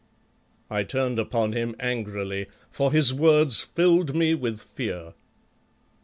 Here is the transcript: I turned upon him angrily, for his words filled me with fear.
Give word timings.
I 0.67 0.81
turned 0.83 1.19
upon 1.19 1.51
him 1.53 1.75
angrily, 1.79 2.47
for 2.71 2.91
his 2.91 3.13
words 3.13 3.61
filled 3.61 4.15
me 4.15 4.33
with 4.33 4.63
fear. 4.63 5.13